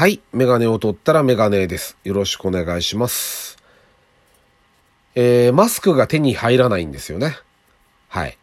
[0.00, 0.22] はい。
[0.32, 1.98] メガネを取ったらメガネです。
[2.04, 3.58] よろしくお願いします。
[5.14, 7.36] えー、マスクが手に入らないんですよね。
[8.08, 8.38] はい。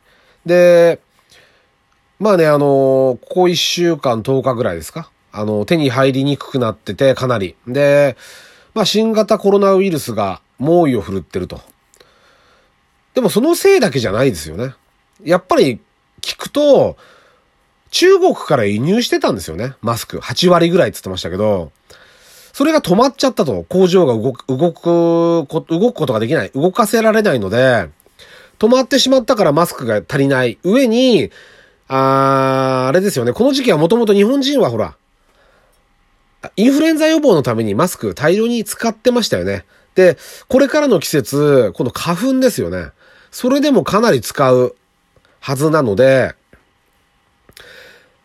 [0.46, 1.02] で、
[2.20, 5.10] まあね、あの、ここ1週間10日ぐらいですか？
[5.32, 7.56] あの、手に入りにくくなってて、かなり。
[7.68, 8.18] で、
[8.76, 11.60] まあ、新型コロナウイルスが猛威を振るってると。
[13.16, 14.76] でもそのせいだけじゃないですよね。
[15.24, 15.80] やっぱり
[16.22, 16.98] 聞くと、
[17.92, 19.74] 中国から輸入してたんですよね。
[19.82, 20.18] マスク。
[20.18, 21.72] 8割ぐらいって言ってましたけど、
[22.54, 23.66] それが止まっちゃったと。
[23.70, 26.50] 工場が動く、動く、動くことができない。
[26.56, 27.90] 動かせられないので、
[28.60, 30.58] 止まってしまったからマスクが足りない。
[30.64, 31.30] 上に、
[31.88, 33.34] あー、あれですよね。
[33.34, 34.96] この時期はもともと日本人はほら、
[36.56, 39.66] インフルエンザ予防のためにマスク大量に使ってましたよね。
[39.96, 40.18] で、
[40.48, 42.92] これからの季節、この花粉ですよね。
[43.32, 44.76] それでもかなり使う
[45.40, 46.36] はずなので、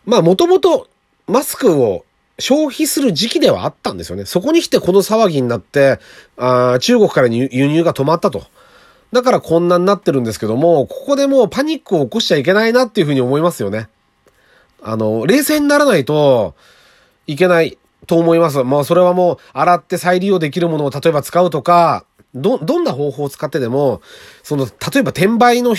[0.05, 0.87] まあもともと
[1.27, 2.05] マスクを
[2.39, 4.25] 消費する時期ではあったんですよね。
[4.25, 5.99] そこに来てこの騒ぎになって、
[6.37, 8.45] あ中国から輸入が止まったと。
[9.11, 13.87] だからこんなになってるんですけども、ここでもうパニックを起こしちゃいけないなっていうふうに思いますよね。
[14.81, 16.55] あの、冷静にならないと
[17.27, 17.77] いけない
[18.07, 18.63] と思います。
[18.63, 24.01] まあそれはもう洗って再利用できるものを例えば使うとか、ど、どんな方法を使ってでも、
[24.41, 25.75] その、例えば転売の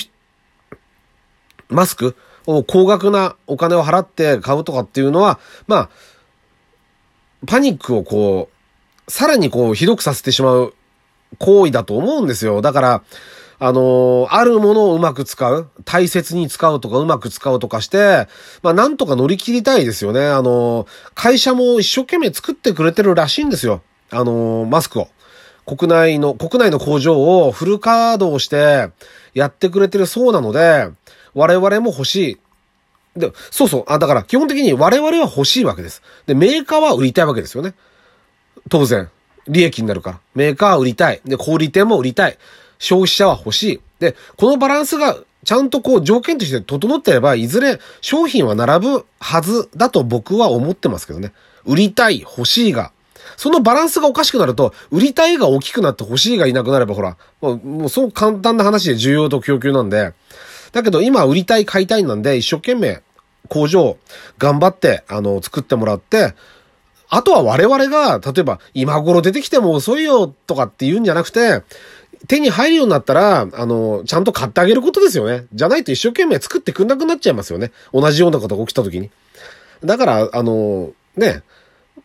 [1.69, 5.91] マスク高額なお金を払って買うとかっていうのは、まあ、
[7.47, 8.48] パニックをこ
[9.06, 10.75] う、さらにこう、ひどくさせてしまう
[11.39, 12.62] 行為だと思うんですよ。
[12.62, 13.03] だから、
[13.59, 18.27] あのー、あるものをうまく使う、大切に使うとかうまく使うとかして、
[18.62, 20.27] まあなんとか乗り切りたいですよね。
[20.27, 23.83] あのー、会社も一生懸命作ってくれてるらしいんですよ。
[24.11, 25.08] あのー、マスクを。
[25.67, 28.91] 国内の、国内の工場をフル稼働して
[29.33, 30.91] やってくれてるそうなので、
[31.35, 32.39] 我々も欲しい。
[33.19, 33.85] で、そうそう。
[33.87, 36.03] あ、だから基本的に我々は欲しいわけです。
[36.27, 37.75] で、メーカーは売りたいわけですよね。
[38.69, 39.11] 当然。
[39.47, 40.21] 利益になるから。
[40.35, 41.21] メーカーは売りたい。
[41.25, 42.39] で、小売店も売りたい。
[42.79, 43.81] 消費者は欲しい。
[44.01, 51.33] で、このバランスがちゃんとこう条件として整ってれば、いずれ商品は並ぶはずだと僕は思ってますけどね。
[51.64, 52.92] 売りたい、欲しいが。
[53.37, 60.13] そのバランスがおかしくなると、売りたいが大きくなって欲しいがいなくなれば、ほら、もう、もうそう簡単な話で需要と供給なんで、
[60.74, 63.01] だけど今売りたい買いたいなんで一生懸命
[63.48, 63.96] 工場
[64.39, 66.35] 頑張ってあの作ってもらって、
[67.08, 71.63] あとは我々が、例えば今頃出てきても遅いよとかって言うんじゃなくて、
[72.27, 75.45] 手に入るようになったら、あの、ちゃんと買ってあげることですよね。
[75.52, 77.70] じゃないと一生懸命作ってくんなくなっちゃいますよね。
[77.92, 79.11] 同じようなことが起きた時に。
[79.84, 81.42] だから、あの、ね、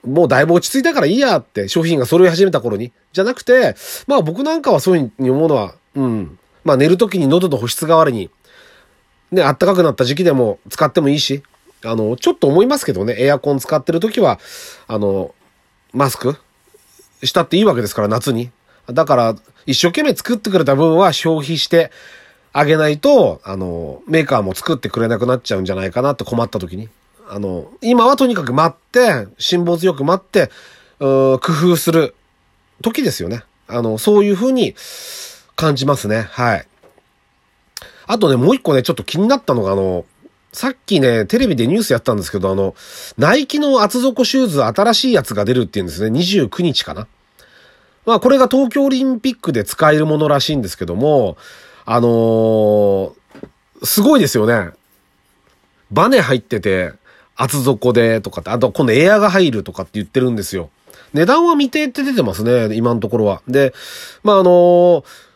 [0.06, 2.92] もうだいぶ落ち着いたからいいやって商品が揃い始めた頃に。
[3.14, 3.76] じゃなくて、
[4.08, 6.38] まあ僕なんかはそういうふうに思うのは、うん。
[6.64, 8.30] まあ寝る時に喉の保湿代わりに
[9.32, 11.44] ね、暖かくなった時期でも使ってもいいし、
[11.86, 14.40] あの、ちょっと思いますけどね、エアコン使ってる時は、
[14.88, 15.34] あの、
[15.94, 16.38] マスク
[17.24, 18.52] したっていいわけですから、夏に。
[18.88, 19.36] だから、
[19.66, 21.92] 一生懸命作ってくれた分は消費して
[22.54, 26.90] あげないと、あの、メーカーも作ってくれなくなっちゃうんじゃないかなって困った時に。
[27.30, 30.50] あの、今はとにかく待って、辛抱強く待って、
[31.00, 32.16] うー工夫する
[32.82, 33.44] 時ですよね。
[33.68, 34.76] あの、そういうふうに
[35.56, 36.28] 感じますね。
[36.32, 36.68] はい。
[38.10, 40.04] あとね、もう一個ね、ちょっと気になったのが、あの、
[40.52, 42.74] さっきね、テレビでニュースやったんですけど、あの、
[43.20, 46.20] ナイキの厚底シューズ新しいやつが出るっていうんですね。
[46.20, 47.08] 29日かな。
[48.08, 51.38] まあ、これが東京オリンピックで使えるものらしいんですけども、
[51.86, 53.14] あのー、
[53.84, 54.72] すごいですよね。
[55.92, 56.94] バネ入ってて、
[57.36, 60.72] 厚底でとかって、あと今度エアが入るとかって言ってるんですよ。
[61.14, 63.44] 値段は未定って出てますね、今のところは。
[63.48, 63.76] で、
[64.24, 65.29] まあ、あのー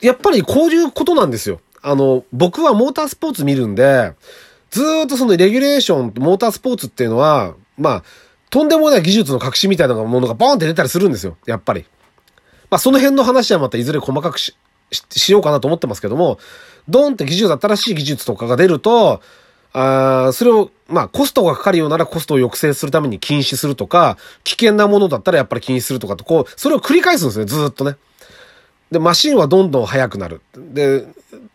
[0.00, 1.60] やっぱりこういうことなんですよ。
[1.82, 4.14] あの、僕はモータースポーツ見るんで、
[4.70, 8.02] ずっとそのレギュレーション、モータースポーツっていうのは、まあ、
[8.50, 11.36] とんでもない技術の革新みたいなものがボーンって出たりするんですよ。
[11.46, 11.86] やっぱり。
[12.70, 14.54] まあ、その辺の話はまたいずれ細かくし、
[14.90, 16.38] しようかなと思ってますけども、
[16.88, 19.20] ドンって技術、新しい技術とかが出ると、
[19.72, 27.96] あそれを、まあ、コストがかかるようならコストを抑制するために禁止するとか、危険なものだったらやっぱり禁止するとかと、こう、それを繰り返すんですね、ずっとね。
[28.90, 30.40] で、マシンはどんどん速くなる。
[30.54, 31.06] で、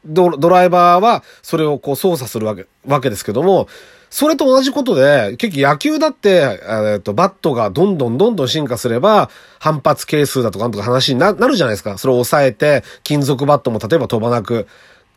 [0.06, 3.68] ドライバーはそれをこう操作するわけ、わけですけども、
[4.10, 6.60] それと同じことで、結局野球だって、
[6.94, 9.30] えっと、バットがどんどんどんどん進化すれば、
[9.60, 11.98] 反発係数だとかなんとか話になるじゃないですか。
[11.98, 14.68] それを抑えて、金属バットも例えば飛ばなく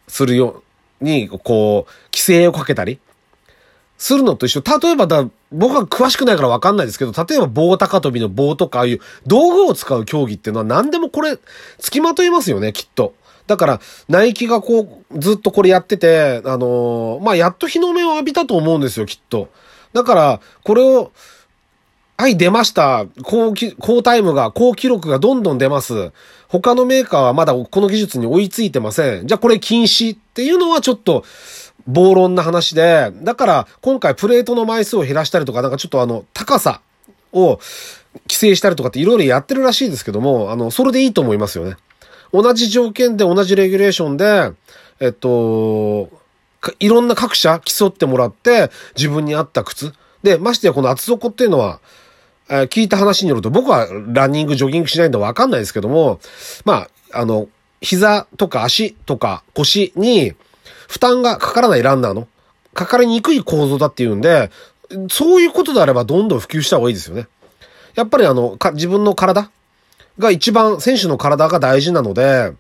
[0.09, 0.63] するよ
[1.01, 2.99] うに、こう、規制をかけたり。
[3.99, 4.63] するのと一緒。
[4.81, 11.37] 例えばだ、僕は詳しくないからわかんないですけど、例えば棒高跳びの棒とか、ああいう道具を使う競技っていうのは何でもこれ、
[11.79, 13.15] 付きまといますよね、きっと。
[13.49, 19.49] だから、ナイキがこう、ずっとこれやってて、あのー、まあ、やっと日の目を浴びたと思うんですよ、きっと。
[19.93, 21.11] だから、これを、
[22.17, 23.07] はい、出ました。
[23.25, 26.13] 高き、高タイムが、高記録がどんどん出ます。
[26.49, 29.27] 他のメーカーはまだこの技術に追いついてません。
[29.27, 31.25] じゃあこれ禁止っていうのはちょっと、
[31.89, 36.83] 暴論な話で、だから今回プレートの枚数を減らしたりとか、なんかちょっとあの、高さ
[37.33, 37.59] を
[38.29, 41.77] 規制したりとかっていろいろやってるらしいですけども、あの、それでいいと思いますよね。
[42.31, 44.53] 同じ条件で同じレギュレーションで、
[45.01, 46.11] えっと、
[46.79, 49.95] いろんな各社競ってもらって、自分に合った靴。
[50.23, 51.81] で、ましてやこの厚底っていうのは、
[52.51, 56.21] え聞いた話によると、僕はランニング、ジョギングしないんでわかんないですけども、
[56.67, 57.49] まあ、あの、
[57.81, 60.35] 膝とか足とか腰に
[60.89, 62.27] 負担がかからないランナーの、
[62.75, 64.51] かかりにくい構造だっていうんで、
[65.11, 67.29] そういうことであればどんどん普及した方がいいですよね。
[67.95, 69.51] やっぱりあの、か自分の体
[70.19, 72.53] が一番、選手の体が大事なので、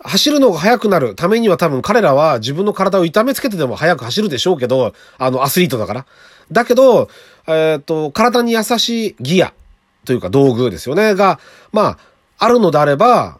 [0.00, 6.06] 走るのが速くなるためには多分彼らは自分の体を痛めつけてでも速く走るでしょうけど、あのアスリートだから。
[6.50, 7.08] だけど、
[7.46, 9.52] えっ、と、体に優しいギア
[10.04, 11.38] というか道具ですよね、が、
[11.72, 11.98] まあ、
[12.38, 13.38] あるのであれば、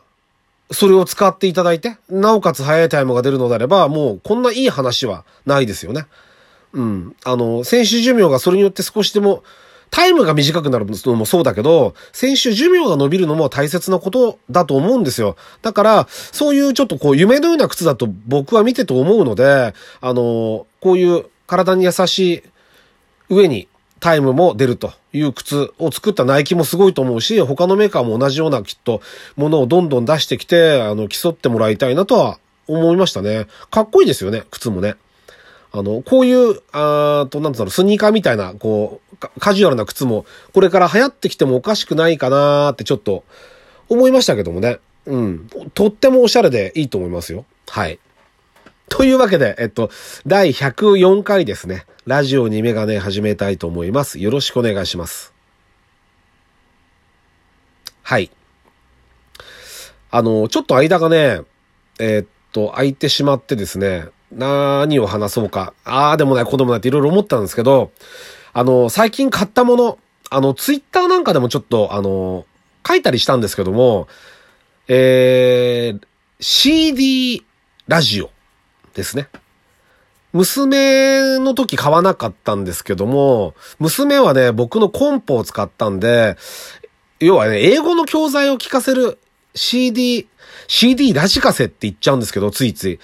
[0.73, 6.07] それを使っていただいて、なおかつ速いタイムが出るのであれば、もうこんないい話はないですよね。
[6.73, 7.17] うん。
[7.25, 9.43] あの、選手寿命がそれによって少しでも、
[9.91, 15.37] タイムが短くなるのもそうだけど、選手寿命が伸びるのも大切なことだと思うんですよ。
[15.61, 22.43] だから、そういうちょっとこう夢のような靴だと僕は見てて思うので、あの、こういう体に優しい
[23.29, 23.69] 上に
[24.03, 29.01] タイムも出るという靴を作ったナイキもすごいと思うし、他のメーカーも同じようなきっと
[29.37, 33.47] ものをどんどん出してきて、あの、競ってもらいたいなとは思いましたね。
[33.71, 34.97] かっこいいですよね、靴もね。
[35.71, 43.23] あの、こういう、あーと、なんつうの、スニーカーみたいな、こう、カカジュアルな靴も、これから流行ってきてもおかしくないかなーってちょっと、
[43.89, 44.81] 思いましたけどもね。
[45.07, 45.49] うん。
[45.75, 47.45] とってもおしゃれでいいと思いますよ。
[47.69, 48.01] はい。
[48.93, 49.91] というわけで、えっと、
[50.27, 51.87] 第104回ですね。
[52.05, 54.19] ラジオにメガネ始めたいと思います。
[54.19, 55.33] よろしくお願いします。
[58.03, 58.31] はい。
[60.11, 61.41] あの、ちょっと間がね、
[62.01, 65.73] えっと、空いてしまってですね、何を話そうか。
[65.87, 67.93] ああでもない、こうでもないっていろいろ思ったんですけど、
[68.53, 69.99] あの、最近買ったもの、
[70.29, 72.45] あの、ツイッターなんかでもちょっと、あの、
[72.87, 74.07] 書いたりしたんですけども、
[74.87, 76.07] えー、
[76.41, 77.43] CD
[77.89, 78.29] ラジオ
[78.95, 79.29] ですね。
[80.33, 86.37] 娘の時買わなかったんですけども、娘はね、僕のコンポを使ったんで、
[87.21, 89.19] 要はね、英語の教材を聞かせる
[89.55, 90.29] CD、
[90.69, 92.99] CD ラジカセって言っちゃうんですけど、ついつい。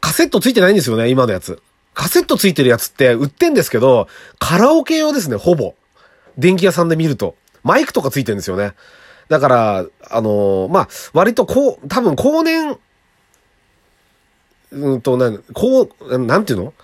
[0.00, 1.62] カセットついてないんですよね、今のやつ。
[1.94, 4.08] カセットついてるやつって売ってんですけど、
[4.38, 5.74] カラオケ用ですね、ほぼ。
[6.36, 7.36] 電気屋さんで見ると。
[7.62, 8.74] マイクとかついてるんですよね。
[9.28, 12.78] だから、あのーまあ、割とこう、多分後年、
[14.72, 16.74] うんと、なん、こう、なんていうの？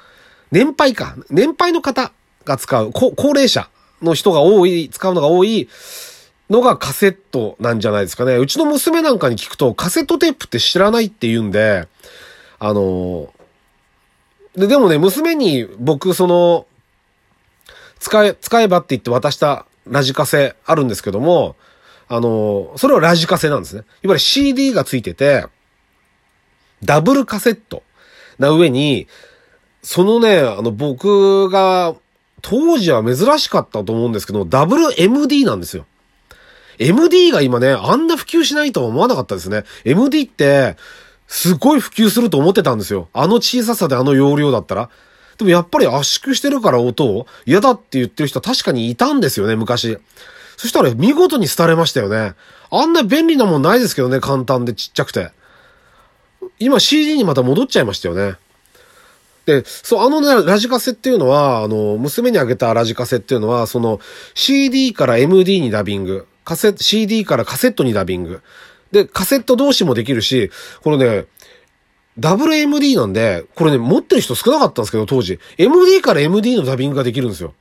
[0.50, 1.17] 年配か。
[1.31, 2.12] 年配の方
[2.44, 3.69] が使う、こ高齢者
[4.02, 5.69] の人が多い、使うのが多い
[6.50, 8.37] のがカセットなんじゃないですかね。
[8.37, 11.88] うちの娘なんかに聞くと、カセットテープって知らないって言うんで、
[12.58, 13.32] あの
[14.56, 16.67] で、でもね、娘に僕、その、
[17.99, 21.56] 使え、使えばって言って渡したラジカセあるんですけども、
[22.08, 23.82] あのそれはラジカセなんですね。
[24.02, 25.46] いわゆる CD がついてて、
[26.84, 27.82] ダブルカセット
[28.38, 29.06] な上に、
[29.82, 31.94] そのね、あの、僕が、
[32.40, 35.87] 当時は珍しかったと思うんですけど、ダブル MD なんですよ。
[36.78, 39.64] MD が今ね、あんな普及しないとは思わなかったですね。
[39.85, 40.76] MD って、
[41.28, 43.09] すごい普及すると思ってたんですよ。
[43.12, 44.90] あの小ささであの容量だったら。
[45.38, 49.97] でもやっぱり圧縮してるから音を嫌だって言ってる人は確かにいたんですよね、昔。
[50.59, 52.35] そしたら見事に廃れましたよね。
[52.71, 55.30] あんな便利なもんないですけどね、簡単でちっちゃくて。
[56.64, 58.37] 今 CD にまた戻っちゃいましたよね。
[59.47, 64.00] で、そう、あのね、ラジカセっていうのは、あの、娘にあげたラジカセっていうのは、その、
[64.35, 68.40] CD から MD にダビング、カセット、CD からカセットにダビング。
[68.92, 70.50] で、カセット同士もできるし、
[70.83, 71.26] このね、
[72.19, 75.40] WMD なんで、これね、持ってる人少なかったんですけど、当時。
[75.59, 77.54] MD から MD のダビングができるんですよ。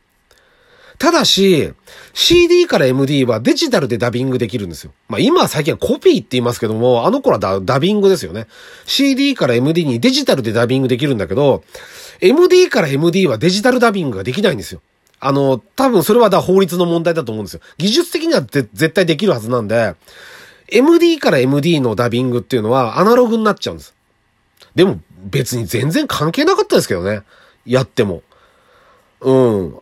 [1.01, 1.73] ただし、
[2.13, 4.91] CD から MD はデジタルでダビングできるんですよ。
[5.09, 8.45] まあ今は最近はコピーって言いますけども、あの頃はダビングですよね。
[8.85, 11.63] CD から MD にデジタルでダビングできるんだけど、
[12.19, 14.81] MD から MD はデジタルダビングができないんですよ。
[15.19, 17.61] あの、多分それはだ法律の問題だと思うんですよ。
[17.79, 19.95] 技術的には絶対できるはずなんで、
[20.67, 23.95] MD から MD のダビングっていうのはアナログになっちゃうんです。
[24.75, 27.23] でも別に全然関係なかったですけどね。
[27.65, 28.21] やっても。
[29.21, 29.75] うん。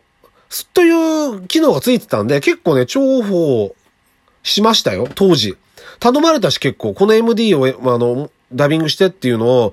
[0.74, 0.94] という
[1.40, 3.70] 機能がついてたんで、結構ね、重宝
[4.42, 5.56] しましたよ、当時。
[5.98, 9.72] 頼まれたし結構、この MD を、あの、ダビングしてっていうのを、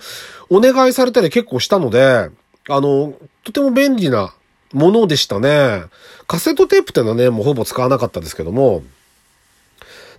[0.49, 2.29] お願いされたり結構したので、
[2.69, 4.33] あの、とても便利な
[4.73, 5.83] ものでしたね。
[6.27, 8.83] カセットテープってのはね、もうほぼ使わなかったですけども。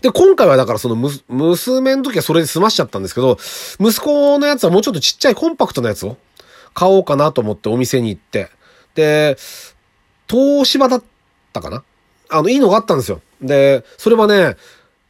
[0.00, 3.36] で、今回はだからそのむ、娘の時はそれで済ましちゃったんですけど、
[3.80, 6.16] 息子のやつはもうちょっとちっちゃいコンパクトなやつを
[6.72, 8.48] 買おうかなと思ってお店に行って。
[8.94, 9.36] で、
[10.28, 11.02] 東芝だっ
[11.52, 11.82] たかな？
[12.28, 13.20] あの、いいのがあったんですよ。
[13.40, 14.56] で、それはね、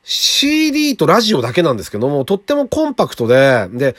[0.04, 3.96] CD とラジオだけなんですけども、とってもコンパクトで、で、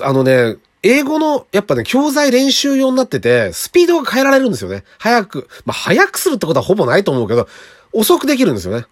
[0.00, 4.84] あのね、英語の、やっぱね、教材練習用になってて、スピードが変えられるんですよね。
[4.98, 5.48] 早く。
[5.64, 7.48] まあ、早くするってことはほぼないと思うけど、
[7.92, 8.86] 遅くできるんですよね。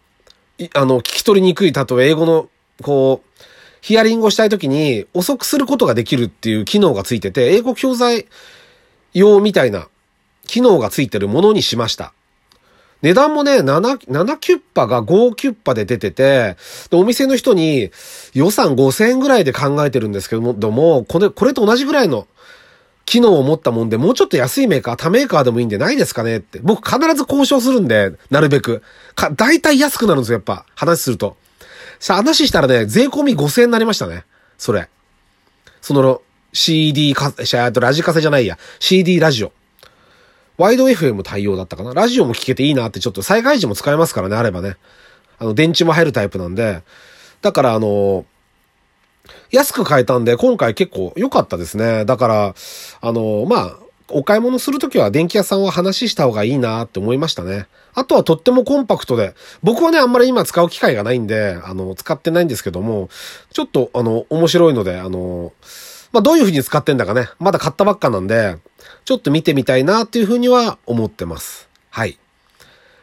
[0.75, 2.49] あの、聞き取りにくい、例え英語の、
[2.83, 3.43] こう、
[3.83, 8.27] ヒアリングをしたいときに遅くすることができるっていう機能がついてて、英語教材
[9.13, 9.89] 用みたいな
[10.47, 12.15] 機能がついてるものにしました。
[13.03, 16.57] 値段もね、7、7キュッパが5キュッパで出てて、
[16.91, 17.91] で、お店の人に
[18.33, 22.29] 予算5000円ぐらいで考えてるんですけども、でも、これ、これと同じぐらいの
[23.05, 26.61] 機能を持ったもんで、もうちょっと安いメーカー、他メーカーでもいいんでないですかねって。
[26.63, 28.83] 僕必ず交渉するんで、なるべく。
[29.17, 30.65] か、大体安くなるんですよ、やっぱ。
[30.77, 31.37] 話すると。
[31.99, 34.25] さあ、話したらね、税込み5000円になりましたね。
[34.59, 34.89] それ。
[35.81, 38.59] その、CD か、シャーとラジカセじゃないや。
[38.79, 39.53] CD ラジオ。
[40.59, 41.95] ワイド FM 対応だったかな。
[41.95, 44.77] ラジオも聞けていいなってちょっと災害時も使えますからね、あればね。
[45.39, 46.83] あの、電池も入るタイプなんで。
[47.41, 48.25] だからあの、
[49.51, 52.05] 安く買えたんで、今回結構良かったですね。
[52.05, 52.55] だから、
[53.01, 53.79] あの、まあ、
[54.09, 57.67] お買い物するときは電気屋さんは話した方がいいなって思いましたね。
[57.95, 63.09] あとはとってもコンパクトで、僕はね、あんまり今使う機会がないんで、あの、使ってないんですけども、
[63.53, 65.53] ちょっと、あの、面白いので、あの、
[66.13, 68.59] まあ、どういうふうに使ってんだかね、まだ買ったばっかなんで、
[69.05, 71.69] ちょっと見てみたいなっていうふうには思ってます。
[71.91, 72.19] はい。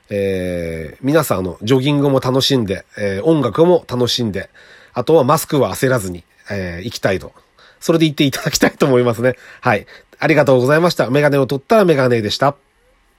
[0.10, 4.50] えー、皆さんあの、ジョギングも楽しんで、えー、音楽も楽しんで、
[4.94, 7.34] あとはマスクは焦らずに、えー、行きたいと。
[7.80, 9.36] それで行っていただきたいと思いますね。
[9.62, 9.86] はい。
[10.20, 11.10] ありがとうございました。
[11.10, 12.56] メガネを取ったらメガネでした。